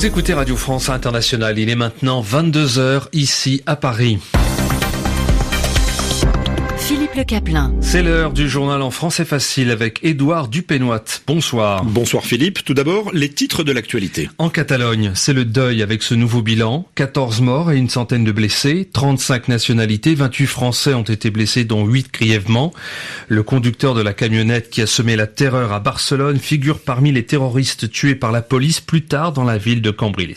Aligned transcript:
Vous 0.00 0.06
écoutez 0.06 0.32
Radio 0.32 0.56
France 0.56 0.88
Internationale. 0.88 1.58
Il 1.58 1.68
est 1.68 1.74
maintenant 1.74 2.22
22h 2.22 3.08
ici 3.12 3.62
à 3.66 3.76
Paris. 3.76 4.18
Philippe 7.10 7.16
Le 7.16 7.24
Caplin. 7.24 7.72
C'est 7.80 8.02
l'heure 8.02 8.32
du 8.32 8.48
journal 8.48 8.82
en 8.82 8.90
français 8.90 9.24
facile 9.24 9.70
avec 9.70 10.00
Édouard 10.02 10.48
Dupénoit. 10.48 11.22
Bonsoir. 11.26 11.84
Bonsoir 11.84 12.24
Philippe. 12.24 12.64
Tout 12.64 12.74
d'abord, 12.74 13.10
les 13.12 13.28
titres 13.28 13.64
de 13.64 13.72
l'actualité. 13.72 14.28
En 14.38 14.48
Catalogne, 14.48 15.12
c'est 15.14 15.32
le 15.32 15.44
deuil 15.44 15.82
avec 15.82 16.02
ce 16.02 16.14
nouveau 16.14 16.42
bilan. 16.42 16.86
14 16.94 17.40
morts 17.40 17.72
et 17.72 17.78
une 17.78 17.88
centaine 17.88 18.24
de 18.24 18.32
blessés. 18.32 18.88
35 18.92 19.48
nationalités, 19.48 20.14
28 20.14 20.46
Français 20.46 20.94
ont 20.94 21.02
été 21.02 21.30
blessés 21.30 21.64
dont 21.64 21.86
8 21.86 22.12
grièvement. 22.12 22.72
Le 23.28 23.42
conducteur 23.42 23.94
de 23.94 24.02
la 24.02 24.12
camionnette 24.12 24.70
qui 24.70 24.82
a 24.82 24.86
semé 24.86 25.16
la 25.16 25.26
terreur 25.26 25.72
à 25.72 25.80
Barcelone 25.80 26.38
figure 26.38 26.80
parmi 26.80 27.12
les 27.12 27.24
terroristes 27.24 27.90
tués 27.90 28.14
par 28.14 28.32
la 28.32 28.42
police 28.42 28.80
plus 28.80 29.02
tard 29.02 29.32
dans 29.32 29.44
la 29.44 29.58
ville 29.58 29.82
de 29.82 29.90
Cambriles. 29.90 30.34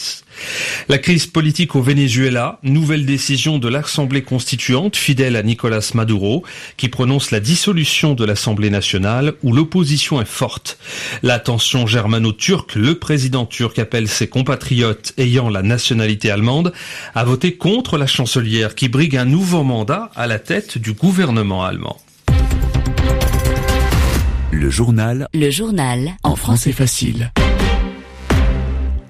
La 0.90 0.98
crise 0.98 1.28
politique 1.28 1.76
au 1.76 1.82
Venezuela, 1.82 2.60
nouvelle 2.64 3.06
décision 3.06 3.60
de 3.60 3.68
l'Assemblée 3.68 4.24
constituante 4.24 4.96
fidèle 4.96 5.36
à 5.36 5.44
Nicolas 5.44 5.92
Maduro, 5.94 6.44
qui 6.78 6.90
prononce 6.90 7.32
la 7.32 7.40
dissolution 7.40 8.14
de 8.14 8.26
l'Assemblée 8.26 8.70
nationale 8.70 9.34
où 9.44 9.54
l'opposition 9.54 10.22
est 10.22 10.26
forte. 10.26 10.78
La 11.22 11.40
tension 11.40 11.88
germano-turque, 11.88 12.76
le 12.76 13.00
président 13.00 13.46
turc 13.46 13.80
appelle 13.80 14.08
ses 14.08 14.28
compatriotes 14.28 15.14
ayant 15.18 15.50
la 15.50 15.62
nationalité 15.62 16.32
allemande 16.32 16.74
à 17.16 17.24
voter 17.24 17.56
contre 17.56 17.98
la 17.98 18.08
chancelière 18.08 18.76
qui 18.76 18.90
brigue 18.90 19.18
un 19.18 19.26
nouveau 19.26 19.64
mandat 19.64 20.10
à 20.16 20.28
la 20.28 20.40
tête 20.40 20.78
du 20.78 20.94
gouvernement 20.94 21.64
allemand. 21.64 22.00
Le 24.52 24.70
journal. 24.70 25.28
Le 25.34 25.50
journal. 25.50 26.14
En 26.24 26.36
français 26.36 26.72
facile. 26.72 27.32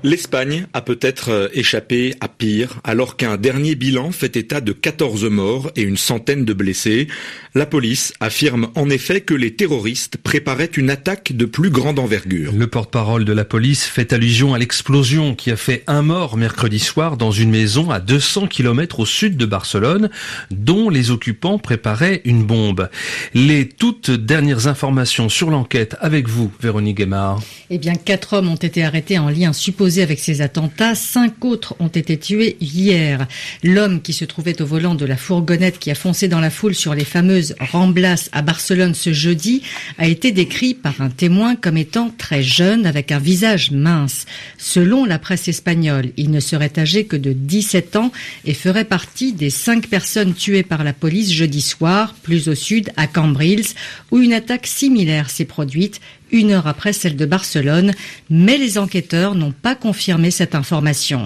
L'Espagne 0.05 0.67
a 0.73 0.81
peut-être 0.81 1.29
euh, 1.29 1.47
échappé 1.53 2.13
à 2.19 2.27
pire, 2.27 2.81
alors 2.83 3.15
qu'un 3.15 3.37
dernier 3.37 3.75
bilan 3.75 4.11
fait 4.11 4.35
état 4.35 4.59
de 4.59 4.73
14 4.73 5.23
morts 5.25 5.71
et 5.77 5.81
une 5.83 5.95
centaine 5.95 6.43
de 6.43 6.51
blessés. 6.51 7.07
La 7.55 7.65
police 7.65 8.13
affirme 8.19 8.67
en 8.75 8.89
effet 8.89 9.21
que 9.21 9.33
les 9.33 9.55
terroristes 9.55 10.17
préparaient 10.17 10.71
une 10.75 10.89
attaque 10.89 11.31
de 11.31 11.45
plus 11.45 11.69
grande 11.69 11.99
envergure. 11.99 12.51
Le 12.51 12.67
porte-parole 12.67 13.23
de 13.23 13.31
la 13.31 13.45
police 13.45 13.85
fait 13.85 14.11
allusion 14.11 14.53
à 14.53 14.57
l'explosion 14.57 15.35
qui 15.35 15.51
a 15.51 15.55
fait 15.55 15.83
un 15.87 16.01
mort 16.01 16.35
mercredi 16.35 16.79
soir 16.79 17.15
dans 17.15 17.31
une 17.31 17.51
maison 17.51 17.89
à 17.89 18.01
200 18.01 18.47
km 18.47 18.99
au 18.99 19.05
sud 19.05 19.37
de 19.37 19.45
Barcelone, 19.45 20.09
dont 20.51 20.89
les 20.89 21.11
occupants 21.11 21.59
préparaient 21.59 22.21
une 22.25 22.43
bombe. 22.43 22.89
Les 23.33 23.69
toutes 23.69 24.11
dernières 24.11 24.67
informations 24.67 25.29
sur 25.29 25.49
l'enquête 25.49 25.95
avec 26.01 26.27
vous, 26.27 26.51
Véronique 26.59 26.97
Guémard. 26.97 27.41
Eh 27.69 27.77
bien, 27.77 27.95
quatre 27.95 28.33
hommes 28.33 28.49
ont 28.49 28.55
été 28.55 28.83
arrêtés 28.83 29.17
en 29.17 29.29
lien 29.29 29.53
supposé 29.53 29.92
avec 30.01 30.19
ces 30.19 30.41
attentats. 30.41 30.95
Cinq 30.95 31.45
autres 31.45 31.75
ont 31.79 31.87
été 31.87 32.17
tués 32.17 32.57
hier. 32.59 33.27
L'homme 33.63 34.01
qui 34.01 34.13
se 34.13 34.25
trouvait 34.25 34.61
au 34.61 34.65
volant 34.65 34.95
de 34.95 35.05
la 35.05 35.17
fourgonnette 35.17 35.79
qui 35.79 35.91
a 35.91 35.95
foncé 35.95 36.27
dans 36.27 36.39
la 36.39 36.49
foule 36.49 36.75
sur 36.75 36.95
les 36.95 37.05
fameuses 37.05 37.55
Ramblas 37.59 38.29
à 38.31 38.41
Barcelone 38.41 38.93
ce 38.93 39.13
jeudi 39.13 39.61
a 39.97 40.07
été 40.07 40.31
décrit 40.31 40.73
par 40.73 41.01
un 41.01 41.09
témoin 41.09 41.55
comme 41.55 41.77
étant 41.77 42.11
très 42.17 42.43
jeune 42.43 42.85
avec 42.85 43.11
un 43.11 43.19
visage 43.19 43.71
mince. 43.71 44.25
Selon 44.57 45.05
la 45.05 45.19
presse 45.19 45.47
espagnole, 45.47 46.11
il 46.17 46.31
ne 46.31 46.39
serait 46.39 46.73
âgé 46.77 47.05
que 47.05 47.17
de 47.17 47.33
17 47.33 47.95
ans 47.95 48.11
et 48.45 48.53
ferait 48.53 48.85
partie 48.85 49.33
des 49.33 49.49
cinq 49.49 49.87
personnes 49.87 50.33
tuées 50.33 50.63
par 50.63 50.83
la 50.83 50.93
police 50.93 51.31
jeudi 51.31 51.61
soir, 51.61 52.15
plus 52.23 52.47
au 52.49 52.55
sud, 52.55 52.91
à 52.97 53.07
Cambrils, 53.07 53.65
où 54.11 54.19
une 54.19 54.33
attaque 54.33 54.67
similaire 54.67 55.29
s'est 55.29 55.45
produite 55.45 55.99
une 56.33 56.51
heure 56.51 56.67
après 56.67 56.93
celle 56.93 57.15
de 57.15 57.25
Barcelone, 57.25 57.93
mais 58.29 58.57
les 58.57 58.77
enquêteurs 58.77 59.35
n'ont 59.35 59.53
pas 59.53 59.75
confirmé 59.83 60.31
cette 60.31 60.55
information. 60.55 61.25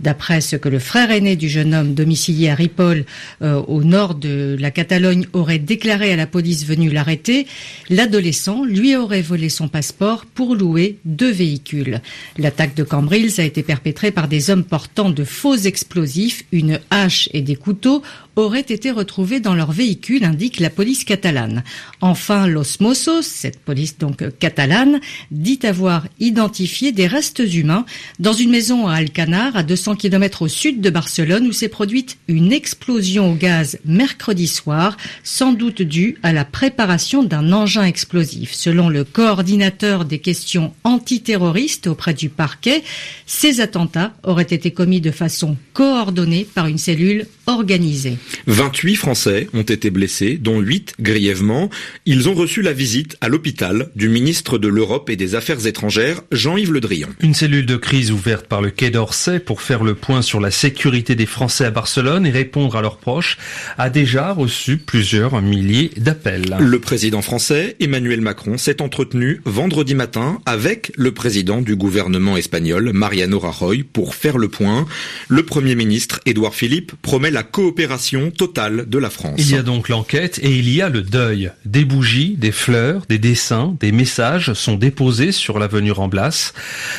D'après 0.00 0.40
ce 0.40 0.56
que 0.56 0.70
le 0.70 0.78
frère 0.78 1.10
aîné 1.10 1.36
du 1.36 1.48
jeune 1.48 1.74
homme 1.74 1.92
domicilié 1.92 2.48
à 2.48 2.54
Ripoll, 2.54 3.04
euh, 3.42 3.60
au 3.68 3.84
nord 3.84 4.14
de 4.14 4.56
la 4.58 4.70
Catalogne, 4.70 5.26
aurait 5.34 5.58
déclaré 5.58 6.10
à 6.12 6.16
la 6.16 6.26
police 6.26 6.64
venue 6.64 6.90
l'arrêter, 6.90 7.46
l'adolescent 7.90 8.64
lui 8.64 8.96
aurait 8.96 9.20
volé 9.20 9.50
son 9.50 9.68
passeport 9.68 10.24
pour 10.24 10.54
louer 10.54 10.96
deux 11.04 11.30
véhicules. 11.30 12.00
L'attaque 12.38 12.74
de 12.74 12.82
Cambrils 12.82 13.40
a 13.40 13.44
été 13.44 13.62
perpétrée 13.62 14.10
par 14.10 14.26
des 14.26 14.48
hommes 14.48 14.64
portant 14.64 15.10
de 15.10 15.24
faux 15.24 15.56
explosifs, 15.56 16.44
une 16.50 16.80
hache 16.90 17.28
et 17.34 17.42
des 17.42 17.56
couteaux 17.56 18.02
auraient 18.36 18.60
été 18.60 18.90
retrouvés 18.90 19.40
dans 19.40 19.54
leur 19.54 19.72
véhicule, 19.72 20.24
indique 20.24 20.60
la 20.60 20.70
police 20.70 21.04
catalane. 21.04 21.62
Enfin, 22.00 22.46
Los 22.46 22.78
Mossos, 22.80 23.22
cette 23.22 23.60
police 23.60 23.98
donc 23.98 24.24
catalane, 24.38 25.00
dit 25.30 25.58
avoir 25.64 26.06
identifié 26.20 26.92
des 26.92 27.06
restes 27.06 27.42
humains 27.52 27.84
dans 28.18 28.32
une 28.32 28.50
maison 28.50 28.86
à 28.86 28.94
Alcanar, 28.94 29.56
à 29.56 29.62
200 29.62 29.89
km 29.96 30.42
au 30.42 30.48
sud 30.48 30.80
de 30.80 30.90
Barcelone, 30.90 31.46
où 31.46 31.52
s'est 31.52 31.68
produite 31.68 32.18
une 32.28 32.52
explosion 32.52 33.32
au 33.32 33.34
gaz 33.34 33.78
mercredi 33.84 34.46
soir, 34.46 34.96
sans 35.22 35.52
doute 35.52 35.82
due 35.82 36.16
à 36.22 36.32
la 36.32 36.44
préparation 36.44 37.22
d'un 37.22 37.52
engin 37.52 37.84
explosif. 37.84 38.52
Selon 38.52 38.88
le 38.88 39.04
coordinateur 39.04 40.04
des 40.04 40.18
questions 40.18 40.74
antiterroristes 40.84 41.86
auprès 41.86 42.14
du 42.14 42.28
parquet, 42.28 42.82
ces 43.26 43.60
attentats 43.60 44.12
auraient 44.22 44.42
été 44.42 44.70
commis 44.70 45.00
de 45.00 45.10
façon 45.10 45.56
coordonnée 45.72 46.46
par 46.54 46.66
une 46.66 46.78
cellule 46.78 47.26
organisée. 47.46 48.16
28 48.46 48.96
Français 48.96 49.48
ont 49.54 49.62
été 49.62 49.90
blessés, 49.90 50.36
dont 50.36 50.60
8 50.60 50.94
grièvement. 51.00 51.70
Ils 52.06 52.28
ont 52.28 52.34
reçu 52.34 52.62
la 52.62 52.72
visite 52.72 53.16
à 53.20 53.28
l'hôpital 53.28 53.90
du 53.96 54.08
ministre 54.08 54.58
de 54.58 54.68
l'Europe 54.68 55.10
et 55.10 55.16
des 55.16 55.34
Affaires 55.34 55.66
étrangères, 55.66 56.22
Jean-Yves 56.30 56.72
Le 56.72 56.80
Drian. 56.80 57.08
Une 57.20 57.34
cellule 57.34 57.66
de 57.66 57.76
crise 57.76 58.12
ouverte 58.12 58.46
par 58.46 58.62
le 58.62 58.70
Quai 58.70 58.90
d'Orsay 58.90 59.40
pour 59.40 59.62
faire 59.62 59.79
le 59.84 59.94
point 59.94 60.22
sur 60.22 60.40
la 60.40 60.50
sécurité 60.50 61.14
des 61.14 61.26
Français 61.26 61.64
à 61.64 61.70
Barcelone 61.70 62.26
et 62.26 62.30
répondre 62.30 62.76
à 62.76 62.82
leurs 62.82 62.98
proches 62.98 63.38
a 63.78 63.90
déjà 63.90 64.32
reçu 64.32 64.76
plusieurs 64.78 65.40
milliers 65.42 65.90
d'appels. 65.96 66.56
Le 66.58 66.78
président 66.78 67.22
français, 67.22 67.76
Emmanuel 67.80 68.20
Macron, 68.20 68.58
s'est 68.58 68.82
entretenu 68.82 69.40
vendredi 69.44 69.94
matin 69.94 70.40
avec 70.46 70.92
le 70.96 71.12
président 71.12 71.62
du 71.62 71.76
gouvernement 71.76 72.36
espagnol, 72.36 72.92
Mariano 72.92 73.38
Rajoy, 73.38 73.82
pour 73.82 74.14
faire 74.14 74.38
le 74.38 74.48
point. 74.48 74.86
Le 75.28 75.44
premier 75.44 75.74
ministre, 75.74 76.20
Édouard 76.26 76.54
Philippe, 76.54 76.92
promet 77.02 77.30
la 77.30 77.42
coopération 77.42 78.30
totale 78.30 78.88
de 78.88 78.98
la 78.98 79.10
France. 79.10 79.38
Il 79.38 79.50
y 79.50 79.56
a 79.56 79.62
donc 79.62 79.88
l'enquête 79.88 80.38
et 80.42 80.50
il 80.50 80.68
y 80.68 80.82
a 80.82 80.88
le 80.88 81.02
deuil. 81.02 81.50
Des 81.64 81.84
bougies, 81.84 82.36
des 82.36 82.52
fleurs, 82.52 83.02
des 83.08 83.18
dessins, 83.18 83.76
des 83.80 83.92
messages 83.92 84.52
sont 84.54 84.76
déposés 84.76 85.32
sur 85.32 85.58
l'avenue 85.58 85.92
Ramblas. 85.92 86.52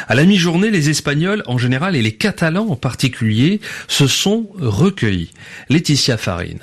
À 0.07 0.15
la 0.15 0.25
mi-journée, 0.25 0.71
les 0.71 0.89
Espagnols 0.89 1.43
en 1.45 1.57
général 1.57 1.95
et 1.95 2.01
les 2.01 2.13
Catalans 2.13 2.70
en 2.71 2.75
particulier 2.75 3.59
se 3.87 4.07
sont 4.07 4.47
recueillis. 4.57 5.31
Laetitia 5.69 6.17
Farine. 6.17 6.61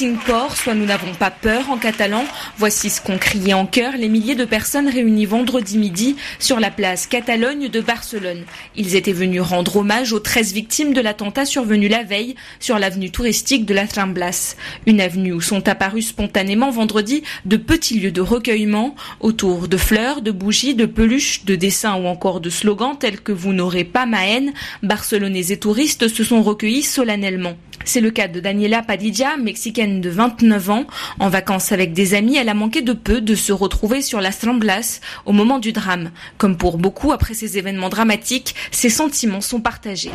No 0.00 0.16
port, 0.26 0.56
soit 0.56 0.74
nous 0.74 0.86
n'avons 0.86 1.12
pas 1.14 1.30
peur 1.30 1.70
en 1.70 1.76
catalan. 1.76 2.24
Voici 2.56 2.88
ce 2.88 3.02
qu'ont 3.02 3.18
crié 3.18 3.52
en 3.52 3.66
chœur 3.66 3.92
les 3.96 4.08
milliers 4.08 4.34
de 4.34 4.46
personnes 4.46 4.88
réunies 4.88 5.26
vendredi 5.26 5.76
midi 5.76 6.16
sur 6.38 6.58
la 6.58 6.70
place 6.70 7.06
Catalogne 7.06 7.68
de 7.68 7.80
Barcelone. 7.80 8.44
Ils 8.74 8.96
étaient 8.96 9.12
venus 9.12 9.42
rendre 9.42 9.76
hommage 9.76 10.14
aux 10.14 10.18
13 10.18 10.54
victimes 10.54 10.94
de 10.94 11.02
l'attentat 11.02 11.44
survenu 11.44 11.88
la 11.88 12.04
veille 12.04 12.36
sur 12.58 12.78
l'avenue 12.78 13.10
touristique 13.10 13.66
de 13.66 13.74
la 13.74 13.84
Ramblas. 13.84 14.56
Une 14.86 15.00
avenue 15.00 15.34
où 15.34 15.42
sont 15.42 15.68
apparus 15.68 16.08
spontanément 16.08 16.70
vendredi 16.70 17.22
de 17.44 17.58
petits 17.58 18.00
lieux 18.00 18.12
de 18.12 18.22
recueillement 18.22 18.96
autour 19.20 19.68
de 19.68 19.76
fleurs, 19.76 20.22
de 20.22 20.30
bougies, 20.30 20.74
de 20.74 20.86
peluches, 20.86 21.44
de 21.44 21.54
dessins 21.54 21.96
ou 21.96 22.06
encore 22.06 22.40
de 22.40 22.50
slogans 22.50 22.96
tels 22.98 23.20
que 23.20 23.32
vous 23.32 23.52
n'aurez 23.52 23.84
pas 23.84 24.06
ma 24.06 24.26
haine. 24.26 24.52
Barcelonais 24.82 25.52
et 25.52 25.58
touristes 25.58 26.08
se 26.08 26.24
sont 26.24 26.42
recueillis 26.42 26.82
solennellement. 26.82 27.56
C'est 27.84 28.00
le 28.00 28.10
cas 28.10 28.28
de 28.28 28.40
Daniela 28.40 28.82
Padilla, 28.82 29.36
mexicaine 29.36 30.00
de 30.00 30.10
29 30.10 30.70
ans. 30.70 30.86
En 31.18 31.28
vacances 31.28 31.72
avec 31.72 31.92
des 31.92 32.14
amis, 32.14 32.36
elle 32.36 32.48
a 32.48 32.54
manqué 32.54 32.82
de 32.82 32.92
peu 32.92 33.20
de 33.20 33.34
se 33.34 33.52
retrouver 33.52 34.02
sur 34.02 34.20
la 34.20 34.30
Ramblas 34.44 35.00
au 35.24 35.32
moment 35.32 35.58
du 35.58 35.72
drame. 35.72 36.10
Comme 36.38 36.56
pour 36.56 36.78
beaucoup, 36.78 37.12
après 37.12 37.34
ces 37.34 37.58
événements 37.58 37.88
dramatiques, 37.88 38.54
ses 38.70 38.88
sentiments 38.88 39.40
sont 39.40 39.60
partagés. 39.60 40.10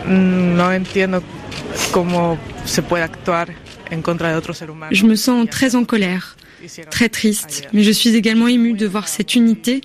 Je 4.92 5.06
me 5.06 5.16
sens 5.16 5.48
très 5.50 5.76
en 5.76 5.86
colère, 5.86 6.36
très 6.90 7.10
triste, 7.10 7.68
mais 7.74 7.84
je 7.84 7.92
suis 7.92 8.16
également 8.16 8.48
émue 8.48 8.74
de 8.74 8.86
voir 8.86 9.08
cette 9.08 9.36
unité 9.36 9.82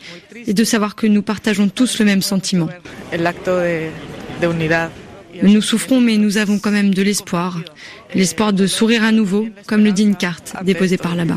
et 0.47 0.55
de 0.55 0.65
savoir 0.65 0.97
que 0.97 1.07
nous 1.07 1.23
partageons 1.23 1.69
tous 1.69 1.99
le 1.99 2.05
même 2.05 2.23
sentiment. 2.23 2.69
Nous 5.43 5.61
souffrons, 5.61 6.01
mais 6.01 6.17
nous 6.19 6.39
avons 6.39 6.59
quand 6.59 6.71
même 6.71 6.95
de 6.95 7.03
l'espoir. 7.03 7.61
L'espoir 8.15 8.53
de 8.53 8.67
sourire 8.67 9.03
à 9.03 9.11
nouveau, 9.11 9.49
comme 9.67 9.83
le 9.83 9.93
dit 9.93 10.03
une 10.03 10.17
carte 10.17 10.55
déposée 10.65 10.99
par 10.99 11.17
là-bas. 11.17 11.37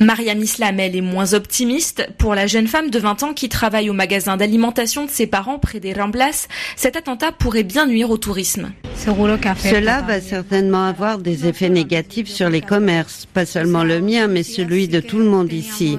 Mariam 0.00 0.42
Islam, 0.42 0.80
elle 0.80 0.96
est 0.96 1.00
moins 1.00 1.34
optimiste. 1.34 2.08
Pour 2.16 2.34
la 2.34 2.46
jeune 2.46 2.66
femme 2.66 2.90
de 2.90 2.98
20 2.98 3.22
ans 3.24 3.34
qui 3.34 3.48
travaille 3.48 3.90
au 3.90 3.94
magasin 3.94 4.36
d'alimentation 4.36 5.04
de 5.04 5.10
ses 5.10 5.26
parents 5.26 5.58
près 5.58 5.80
des 5.80 5.92
Ramblas, 5.92 6.48
cet 6.76 6.96
attentat 6.96 7.32
pourrait 7.32 7.64
bien 7.64 7.86
nuire 7.86 8.10
au 8.10 8.18
tourisme. 8.18 8.70
Cela 8.98 10.02
va 10.02 10.20
certainement 10.20 10.84
avoir 10.84 11.18
des 11.18 11.46
effets 11.46 11.68
négatifs 11.68 12.28
sur 12.28 12.50
les 12.50 12.60
commerces, 12.60 13.26
pas 13.32 13.46
seulement 13.46 13.84
le 13.84 14.00
mien, 14.00 14.26
mais 14.26 14.42
celui 14.42 14.88
de 14.88 15.00
tout 15.00 15.18
le 15.18 15.24
monde 15.24 15.52
ici. 15.52 15.98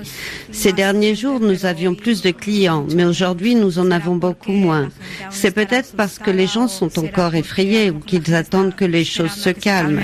Ces 0.51 0.73
derniers 0.73 1.15
jours, 1.15 1.39
nous 1.39 1.65
avions 1.65 1.95
plus 1.95 2.21
de 2.21 2.31
clients, 2.31 2.85
mais 2.93 3.05
aujourd'hui, 3.05 3.55
nous 3.55 3.79
en 3.79 3.89
avons 3.91 4.15
beaucoup 4.15 4.51
moins. 4.51 4.89
C'est 5.29 5.51
peut-être 5.51 5.93
parce 5.95 6.19
que 6.19 6.29
les 6.29 6.45
gens 6.45 6.67
sont 6.67 6.99
encore 6.99 7.35
effrayés 7.35 7.89
ou 7.89 7.99
qu'ils 7.99 8.35
attendent 8.35 8.75
que 8.75 8.85
les 8.85 9.05
choses 9.05 9.31
se 9.31 9.49
calment. 9.49 10.01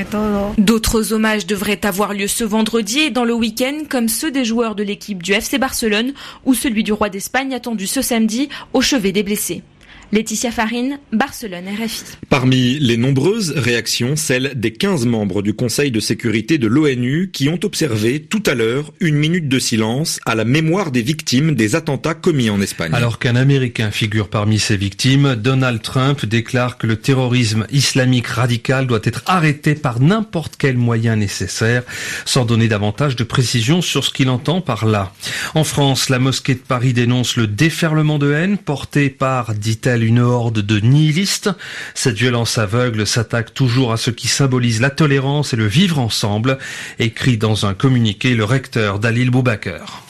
D'autres 0.57 1.11
hommages 1.11 1.45
devraient 1.45 1.85
avoir 1.85 2.13
lieu 2.13 2.27
ce 2.27 2.43
vendredi 2.43 2.99
et 2.99 3.09
dans 3.09 3.25
le 3.25 3.33
week-end, 3.33 3.83
comme 3.89 4.07
ceux 4.07 4.31
des 4.31 4.45
joueurs 4.45 4.75
de 4.75 4.83
l'équipe 4.83 5.21
du 5.21 5.33
FC 5.33 5.57
Barcelone 5.57 6.13
ou 6.45 6.53
celui 6.53 6.83
du 6.83 6.93
roi 6.93 7.09
d'Espagne 7.09 7.53
attendu 7.53 7.87
ce 7.87 8.01
samedi 8.01 8.49
au 8.73 8.81
chevet 8.81 9.11
des 9.11 9.23
blessés. 9.23 9.63
Laetitia 10.11 10.51
Farine, 10.51 10.99
Barcelone, 11.11 11.67
RFI. 11.67 12.03
Parmi 12.29 12.79
les 12.79 12.97
nombreuses 12.97 13.51
réactions, 13.55 14.15
celle 14.15 14.53
des 14.55 14.71
15 14.71 15.05
membres 15.05 15.41
du 15.41 15.53
Conseil 15.53 15.91
de 15.91 15.99
sécurité 15.99 16.57
de 16.57 16.67
l'ONU 16.67 17.31
qui 17.33 17.49
ont 17.49 17.59
observé 17.63 18.21
tout 18.21 18.43
à 18.45 18.53
l'heure 18.53 18.93
une 18.99 19.15
minute 19.15 19.49
de 19.49 19.59
silence 19.59 20.19
à 20.25 20.35
la 20.35 20.45
mémoire 20.45 20.91
des 20.91 21.01
victimes 21.01 21.55
des 21.55 21.75
attentats 21.75 22.13
commis 22.13 22.49
en 22.49 22.61
Espagne. 22.61 22.93
Alors 22.93 23.19
qu'un 23.19 23.35
Américain 23.35 23.91
figure 23.91 24.29
parmi 24.29 24.59
ces 24.59 24.77
victimes, 24.77 25.35
Donald 25.35 25.81
Trump 25.81 26.25
déclare 26.25 26.77
que 26.77 26.87
le 26.87 26.97
terrorisme 26.97 27.65
islamique 27.71 28.27
radical 28.27 28.87
doit 28.87 29.01
être 29.03 29.23
arrêté 29.25 29.75
par 29.75 29.99
n'importe 29.99 30.55
quel 30.57 30.77
moyen 30.77 31.15
nécessaire, 31.15 31.83
sans 32.25 32.45
donner 32.45 32.67
davantage 32.67 33.15
de 33.15 33.23
précision 33.23 33.81
sur 33.81 34.03
ce 34.03 34.11
qu'il 34.11 34.29
entend 34.29 34.61
par 34.61 34.85
là. 34.85 35.13
En 35.55 35.63
France, 35.63 36.09
la 36.09 36.19
mosquée 36.19 36.55
de 36.55 36.59
Paris 36.59 36.93
dénonce 36.93 37.37
le 37.37 37.47
déferlement 37.47 38.19
de 38.19 38.31
haine 38.31 38.57
porté 38.57 39.09
par, 39.09 39.53
dit-elle, 39.55 39.94
une 40.03 40.19
horde 40.19 40.59
de 40.59 40.79
nihilistes. 40.79 41.49
Cette 41.93 42.17
violence 42.17 42.57
aveugle 42.57 43.07
s'attaque 43.07 43.53
toujours 43.53 43.91
à 43.91 43.97
ce 43.97 44.11
qui 44.11 44.27
symbolise 44.27 44.81
la 44.81 44.89
tolérance 44.89 45.53
et 45.53 45.57
le 45.57 45.67
vivre 45.67 45.99
ensemble, 45.99 46.57
écrit 46.99 47.37
dans 47.37 47.65
un 47.65 47.73
communiqué 47.73 48.35
le 48.35 48.43
recteur 48.43 48.99
Dalil 48.99 49.31
Boubaker. 49.31 50.03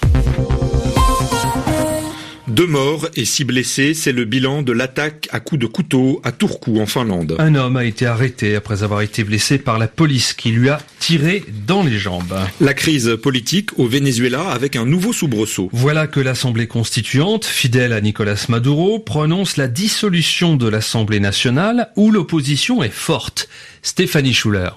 Deux 2.56 2.68
morts 2.68 3.10
et 3.18 3.26
six 3.26 3.44
blessés, 3.44 3.94
c'est 3.94 4.14
le 4.14 4.24
bilan 4.24 4.62
de 4.62 4.72
l'attaque 4.72 5.28
à 5.34 5.42
coups 5.42 5.60
de 5.60 5.68
couteau 5.68 6.22
à 6.24 6.32
Turku 6.32 6.80
en 6.80 6.86
Finlande. 6.86 7.36
Un 7.38 7.54
homme 7.54 7.76
a 7.76 7.84
été 7.84 8.06
arrêté 8.06 8.56
après 8.56 8.82
avoir 8.82 9.02
été 9.02 9.26
blessé 9.26 9.58
par 9.58 9.78
la 9.78 9.90
police 9.90 10.32
qui 10.32 10.52
lui 10.52 10.70
a 10.70 10.80
tiré 11.00 11.44
dans 11.68 11.84
les 11.84 12.00
jambes. 12.00 12.34
La 12.62 12.74
crise 12.74 13.18
politique 13.22 13.78
au 13.78 13.88
Venezuela 13.88 14.52
avec 14.52 14.78
un 14.78 14.86
nouveau 14.86 15.12
soubresaut. 15.12 15.68
Voilà 15.74 16.08
que 16.08 16.22
l'Assemblée 16.22 16.68
constituante, 16.68 17.44
fidèle 17.44 17.92
à 17.92 18.00
Nicolas 18.00 18.46
Maduro, 18.48 19.00
prononce 19.00 19.58
la 19.58 19.68
dissolution 19.68 20.56
de 20.56 20.70
l'Assemblée 20.70 21.20
nationale 21.20 21.90
où 21.98 22.10
l'opposition 22.10 22.82
est 22.84 22.90
forte. 22.90 23.50
Stéphanie 23.82 24.34
Schuller. 24.34 24.70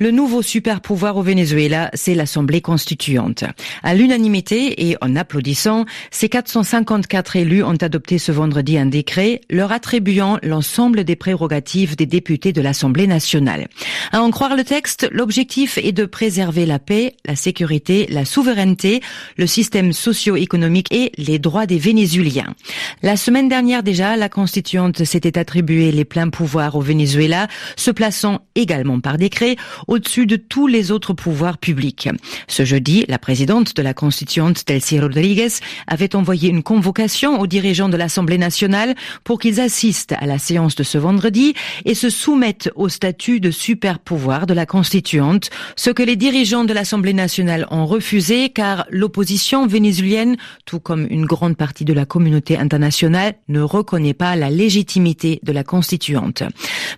Le 0.00 0.10
nouveau 0.10 0.42
super 0.42 0.80
pouvoir 0.80 1.16
au 1.16 1.22
Venezuela, 1.22 1.88
c'est 1.94 2.16
l'Assemblée 2.16 2.60
constituante. 2.60 3.44
À 3.84 3.94
l'unanimité 3.94 4.88
et 4.88 4.96
en 5.00 5.14
applaudissant, 5.14 5.84
ces 6.10 6.28
454 6.28 7.36
élus 7.36 7.62
ont 7.62 7.76
adopté 7.80 8.18
ce 8.18 8.32
vendredi 8.32 8.76
un 8.76 8.86
décret 8.86 9.40
leur 9.50 9.70
attribuant 9.70 10.38
l'ensemble 10.42 11.04
des 11.04 11.14
prérogatives 11.14 11.94
des 11.94 12.06
députés 12.06 12.52
de 12.52 12.60
l'Assemblée 12.60 13.06
nationale. 13.06 13.68
À 14.10 14.20
en 14.20 14.32
croire 14.32 14.56
le 14.56 14.64
texte, 14.64 15.08
l'objectif 15.12 15.78
est 15.78 15.92
de 15.92 16.06
préserver 16.06 16.66
la 16.66 16.80
paix, 16.80 17.14
la 17.24 17.36
sécurité, 17.36 18.08
la 18.10 18.24
souveraineté, 18.24 19.00
le 19.36 19.46
système 19.46 19.92
socio-économique 19.92 20.92
et 20.92 21.12
les 21.18 21.38
droits 21.38 21.66
des 21.66 21.78
Vénézuéliens. 21.78 22.54
La 23.02 23.16
semaine 23.16 23.48
dernière 23.48 23.84
déjà, 23.84 24.16
la 24.16 24.28
constituante 24.28 25.04
s'était 25.04 25.38
attribué 25.38 25.92
les 25.92 26.04
pleins 26.04 26.30
pouvoirs 26.30 26.74
au 26.74 26.80
Venezuela, 26.80 27.46
se 27.76 27.92
plaçant 27.92 28.40
également 28.56 28.98
par 28.98 29.18
décret 29.18 29.54
au-dessus 29.88 30.26
de 30.26 30.36
tous 30.36 30.66
les 30.66 30.90
autres 30.90 31.12
pouvoirs 31.12 31.58
publics. 31.58 32.08
Ce 32.48 32.64
jeudi, 32.64 33.04
la 33.08 33.18
présidente 33.18 33.76
de 33.76 33.82
la 33.82 33.94
constituante, 33.94 34.66
Delcy 34.66 35.00
Rodriguez, 35.00 35.48
avait 35.86 36.14
envoyé 36.16 36.48
une 36.48 36.62
convocation 36.62 37.40
aux 37.40 37.46
dirigeants 37.46 37.88
de 37.88 37.96
l'Assemblée 37.96 38.38
nationale 38.38 38.94
pour 39.24 39.38
qu'ils 39.38 39.60
assistent 39.60 40.14
à 40.18 40.26
la 40.26 40.38
séance 40.38 40.74
de 40.74 40.82
ce 40.82 40.98
vendredi 40.98 41.54
et 41.84 41.94
se 41.94 42.10
soumettent 42.10 42.70
au 42.74 42.88
statut 42.88 43.40
de 43.40 43.50
super 43.50 43.98
pouvoir 43.98 44.46
de 44.46 44.54
la 44.54 44.66
constituante, 44.66 45.50
ce 45.76 45.90
que 45.90 46.02
les 46.02 46.16
dirigeants 46.16 46.64
de 46.64 46.72
l'Assemblée 46.72 47.12
nationale 47.12 47.66
ont 47.70 47.86
refusé 47.86 48.48
car 48.48 48.86
l'opposition 48.90 49.66
vénézuélienne, 49.66 50.36
tout 50.64 50.80
comme 50.80 51.06
une 51.10 51.26
grande 51.26 51.56
partie 51.56 51.84
de 51.84 51.92
la 51.92 52.06
communauté 52.06 52.56
internationale, 52.56 53.34
ne 53.48 53.60
reconnaît 53.60 54.14
pas 54.14 54.36
la 54.36 54.50
légitimité 54.50 55.40
de 55.42 55.52
la 55.52 55.64
constituante. 55.64 56.42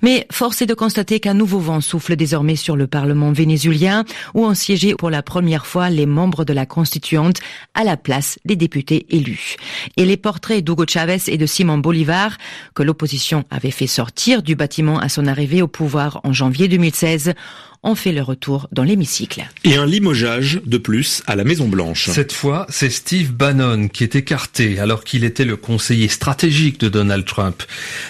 Mais 0.03 0.27
force 0.31 0.63
est 0.63 0.67
de 0.67 0.75
constater 0.75 1.21
qu'un 1.21 1.35
nouveau 1.35 1.59
vent 1.59 1.81
souffle 1.81 2.17
désormais 2.17 2.57
sur 2.57 2.76
le 2.77 2.87
Parlement 2.87 3.33
vénézuélien 3.33 4.05
où 4.35 4.45
ont 4.45 4.55
siégé 4.55 4.95
pour 4.95 5.11
la 5.11 5.23
première 5.23 5.67
fois 5.67 5.91
les 5.91 6.07
membres 6.07 6.45
de 6.45 6.53
la 6.53 6.67
constituante 6.67 7.41
à 7.75 7.85
la 7.85 7.97
place 7.97 8.39
des 8.45 8.57
députés 8.57 9.07
élus. 9.11 9.57
Et 9.97 10.05
les 10.05 10.17
portraits 10.17 10.65
d'Hugo 10.65 10.85
Chavez 10.87 11.19
et 11.27 11.39
de 11.39 11.47
Simon 11.47 11.79
Bolivar, 11.79 12.37
que 12.75 12.83
l'opposition 12.83 13.45
avait 13.51 13.71
fait 13.71 13.87
sortir 13.87 14.43
du 14.43 14.55
bâtiment 14.55 14.99
à 14.99 15.09
son 15.09 15.27
arrivée 15.27 15.63
au 15.63 15.69
pouvoir 15.69 16.21
en 16.25 16.33
janvier 16.33 16.69
2016, 16.69 17.35
ont 17.83 17.95
fait 17.95 18.13
le 18.13 18.23
retour 18.23 18.69
dans 18.73 18.83
l'hémicycle. 18.83 19.47
Et 19.65 19.77
un 19.77 19.87
limogeage 19.87 20.61
de 20.65 20.79
plus 20.79 21.23
à 21.27 21.37
la 21.37 21.45
Maison 21.45 21.69
Blanche. 21.69 22.11
Cette 22.11 22.33
fois, 22.33 22.67
c'est 22.69 22.91
Steve 22.91 23.33
Bannon 23.33 23.89
qui 23.89 24.05
est 24.05 24.17
écarté 24.17 24.79
alors 24.79 25.05
qu'il 25.05 25.25
était 25.25 25.45
le 25.45 25.57
conseiller 25.57 26.09
stratégique 26.09 26.81
de 26.81 26.89
Donald 26.89 27.25
Trump. 27.25 27.63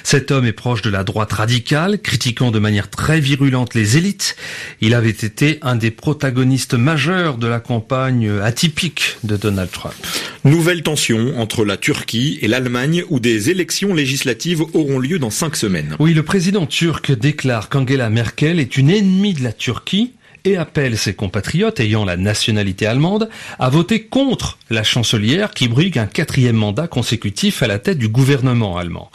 Cet 0.02 0.30
homme 0.30 0.46
est 0.46 0.52
proche 0.52 0.82
de 0.82 0.90
la 0.90 1.04
droite 1.04 1.32
radicale, 1.32 2.00
critiquant 2.00 2.50
de 2.50 2.58
manière 2.58 2.90
très 2.90 3.20
virulente 3.20 3.74
les 3.74 3.96
élites. 3.96 4.36
Il 4.80 4.94
avait 4.94 5.10
été 5.10 5.58
un 5.62 5.76
des 5.76 5.90
protagonistes 5.90 6.74
majeurs 6.74 7.38
de 7.38 7.46
la 7.46 7.60
campagne 7.60 8.30
atypique 8.42 9.16
de 9.24 9.36
Donald 9.36 9.70
Trump. 9.70 9.94
Nouvelle 10.44 10.82
tension 10.82 11.38
entre 11.38 11.64
la 11.64 11.76
Turquie 11.76 12.38
et 12.42 12.48
l'Allemagne 12.48 13.04
où 13.08 13.20
des 13.20 13.50
élections 13.50 13.94
législatives 13.94 14.62
auront 14.74 14.98
lieu 14.98 15.18
dans 15.18 15.30
cinq 15.30 15.56
semaines. 15.56 15.96
Oui, 15.98 16.14
le 16.14 16.22
président 16.22 16.66
turc 16.66 17.12
déclare 17.12 17.68
qu'Angela 17.68 18.10
Merkel 18.10 18.60
est 18.60 18.76
une 18.76 18.90
ennemie 18.90 19.34
de 19.34 19.42
la 19.42 19.52
Turquie 19.52 20.12
et 20.46 20.56
appelle 20.56 20.96
ses 20.96 21.14
compatriotes 21.14 21.80
ayant 21.80 22.04
la 22.04 22.16
nationalité 22.16 22.86
allemande 22.86 23.28
à 23.58 23.68
voter 23.68 24.04
contre 24.04 24.58
la 24.70 24.84
chancelière 24.84 25.50
qui 25.50 25.66
brigue 25.66 25.98
un 25.98 26.06
quatrième 26.06 26.56
mandat 26.56 26.86
consécutif 26.86 27.62
à 27.62 27.66
la 27.66 27.80
tête 27.80 27.98
du 27.98 28.08
gouvernement 28.08 28.76
allemand. 28.76 29.10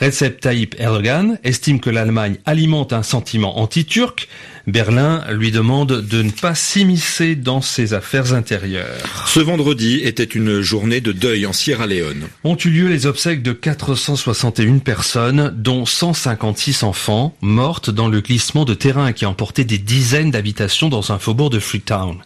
Recep 0.00 0.40
Tayyip 0.40 0.76
Erdogan 0.78 1.38
estime 1.42 1.80
que 1.80 1.90
l'Allemagne 1.90 2.36
alimente 2.46 2.92
un 2.92 3.02
sentiment 3.02 3.58
anti-turc. 3.58 4.28
Berlin 4.66 5.22
lui 5.30 5.52
demande 5.52 6.00
de 6.02 6.22
ne 6.22 6.30
pas 6.30 6.56
s'immiscer 6.56 7.36
dans 7.36 7.60
ses 7.60 7.94
affaires 7.94 8.32
intérieures. 8.34 9.28
Ce 9.28 9.38
vendredi 9.38 10.00
était 10.02 10.24
une 10.24 10.60
journée 10.60 11.00
de 11.00 11.12
deuil 11.12 11.46
en 11.46 11.52
Sierra 11.52 11.86
Leone. 11.86 12.26
Ont 12.42 12.56
eu 12.56 12.70
lieu 12.70 12.88
les 12.88 13.06
obsèques 13.06 13.44
de 13.44 13.52
461 13.52 14.78
personnes, 14.78 15.54
dont 15.56 15.86
156 15.86 16.82
enfants, 16.82 17.36
mortes 17.42 17.90
dans 17.90 18.08
le 18.08 18.20
glissement 18.20 18.64
de 18.64 18.74
terrain 18.74 19.12
qui 19.12 19.24
a 19.24 19.30
emporté 19.30 19.62
des 19.62 19.78
dizaines 19.78 20.32
d'habitations 20.32 20.88
dans 20.88 21.12
un 21.12 21.20
faubourg 21.20 21.50
de 21.50 21.60
Freetown. 21.60 22.16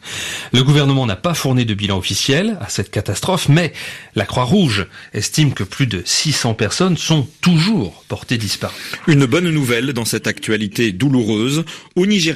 Le 0.55 0.65
gouvernement 0.65 1.05
n'a 1.05 1.17
pas 1.17 1.35
fourni 1.35 1.67
de 1.67 1.75
bilan 1.75 1.99
officiel 1.99 2.57
à 2.63 2.71
cette 2.71 2.91
catastrophe, 2.91 3.51
mais 3.51 3.75
la 4.15 4.25
Croix-Rouge 4.25 4.87
estime 5.13 5.53
que 5.53 5.63
plus 5.65 5.87
de 5.87 6.03
600 6.07 6.55
personnes 6.55 6.97
sont 6.97 7.29
toujours 7.43 8.03
portées 8.09 8.39
disparues. 8.39 8.75
Une 9.09 9.27
bonne 9.27 9.51
nouvelle 9.51 9.93
dans 9.93 10.07
cette 10.07 10.27
actualité 10.27 10.93
douloureuse. 10.93 11.65
Au 11.97 12.07
Niger 12.07 12.30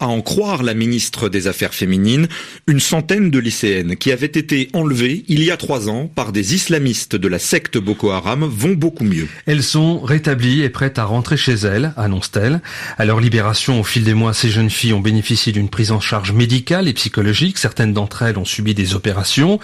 à 0.00 0.06
en 0.06 0.20
croire 0.20 0.62
la 0.62 0.74
ministre 0.74 1.28
des 1.28 1.48
Affaires 1.48 1.74
féminines, 1.74 2.28
une 2.66 2.78
centaine 2.78 3.30
de 3.30 3.38
lycéennes 3.38 3.96
qui 3.96 4.12
avaient 4.12 4.26
été 4.26 4.70
enlevées 4.72 5.24
il 5.28 5.42
y 5.42 5.50
a 5.50 5.56
trois 5.56 5.88
ans 5.88 6.06
par 6.06 6.30
des 6.30 6.54
islamistes 6.54 7.16
de 7.16 7.28
la 7.28 7.38
secte 7.38 7.76
Boko 7.78 8.10
Haram 8.10 8.44
vont 8.44 8.72
beaucoup 8.72 9.04
mieux. 9.04 9.26
Elles 9.46 9.62
sont 9.62 10.00
rétablies 10.00 10.62
et 10.62 10.68
prêtes 10.68 10.98
à 10.98 11.04
rentrer 11.04 11.36
chez 11.36 11.54
elles, 11.54 11.92
annonce-t-elle. 11.96 12.60
À 12.96 13.04
leur 13.04 13.20
libération 13.20 13.80
au 13.80 13.84
fil 13.84 14.04
des 14.04 14.14
mois, 14.14 14.34
ces 14.34 14.50
jeunes 14.50 14.70
filles 14.70 14.92
ont 14.92 15.00
bénéficié 15.00 15.52
d'une 15.52 15.68
prise 15.68 15.90
en 15.90 16.00
charge 16.00 16.32
médicale 16.32 16.86
et 16.86 16.92
psychologique. 16.92 17.58
Certaines 17.58 17.92
d'entre 17.92 18.22
elles 18.22 18.38
ont 18.38 18.44
subi 18.44 18.74
des 18.74 18.94
opérations. 18.94 19.58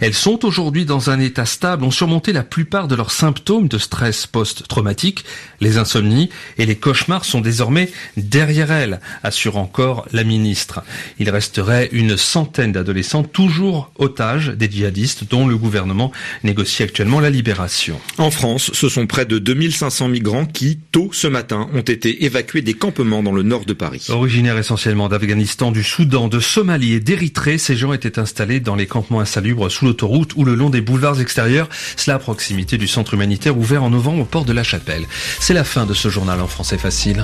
Elles 0.00 0.14
sont 0.14 0.44
aujourd'hui 0.44 0.84
dans 0.84 1.10
un 1.10 1.18
état 1.18 1.46
stable, 1.46 1.84
ont 1.84 1.90
surmonté 1.90 2.32
la 2.32 2.44
plupart 2.44 2.86
de 2.86 2.94
leurs 2.94 3.10
symptômes 3.10 3.68
de 3.68 3.78
stress 3.78 4.26
post-traumatique. 4.26 5.24
Les 5.60 5.78
insomnies 5.78 6.30
et 6.58 6.66
les 6.66 6.76
cauchemars 6.76 7.24
sont 7.24 7.40
désormais 7.40 7.90
derrière 8.16 8.70
elles 8.70 9.00
assure 9.32 9.56
encore 9.56 10.04
la 10.12 10.24
ministre. 10.24 10.82
Il 11.18 11.30
resterait 11.30 11.88
une 11.92 12.18
centaine 12.18 12.72
d'adolescents 12.72 13.22
toujours 13.22 13.90
otages 13.98 14.48
des 14.48 14.70
djihadistes 14.70 15.24
dont 15.30 15.46
le 15.46 15.56
gouvernement 15.56 16.12
négocie 16.44 16.82
actuellement 16.82 17.18
la 17.18 17.30
libération. 17.30 17.98
En 18.18 18.30
France, 18.30 18.70
ce 18.74 18.90
sont 18.90 19.06
près 19.06 19.24
de 19.24 19.38
2500 19.38 20.08
migrants 20.08 20.44
qui, 20.44 20.78
tôt 20.92 21.08
ce 21.12 21.28
matin, 21.28 21.70
ont 21.72 21.80
été 21.80 22.26
évacués 22.26 22.60
des 22.60 22.74
campements 22.74 23.22
dans 23.22 23.32
le 23.32 23.42
nord 23.42 23.64
de 23.64 23.72
Paris. 23.72 24.06
Originaires 24.10 24.58
essentiellement 24.58 25.08
d'Afghanistan, 25.08 25.72
du 25.72 25.82
Soudan, 25.82 26.28
de 26.28 26.38
Somalie 26.38 26.92
et 26.92 27.00
d'Érythrée, 27.00 27.56
ces 27.56 27.74
gens 27.74 27.94
étaient 27.94 28.18
installés 28.18 28.60
dans 28.60 28.76
les 28.76 28.86
campements 28.86 29.20
insalubres 29.20 29.70
sous 29.70 29.86
l'autoroute 29.86 30.34
ou 30.36 30.44
le 30.44 30.54
long 30.54 30.68
des 30.68 30.82
boulevards 30.82 31.22
extérieurs, 31.22 31.70
cela 31.96 32.16
à 32.16 32.18
proximité 32.18 32.76
du 32.76 32.86
centre 32.86 33.14
humanitaire 33.14 33.56
ouvert 33.56 33.82
en 33.82 33.88
novembre 33.88 34.22
au 34.22 34.26
port 34.26 34.44
de 34.44 34.52
la 34.52 34.62
Chapelle. 34.62 35.06
C'est 35.40 35.54
la 35.54 35.64
fin 35.64 35.86
de 35.86 35.94
ce 35.94 36.10
journal 36.10 36.38
en 36.40 36.46
français 36.46 36.76
facile. 36.76 37.20